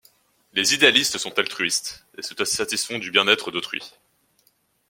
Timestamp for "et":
2.17-2.23